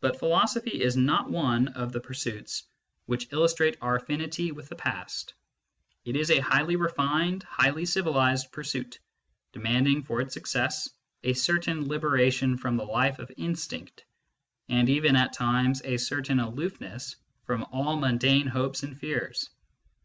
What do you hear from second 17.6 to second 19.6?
all mundane hopes and fears.